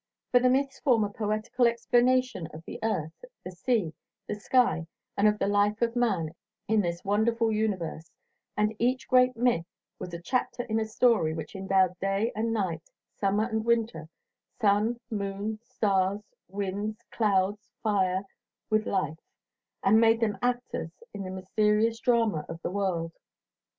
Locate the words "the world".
22.63-23.13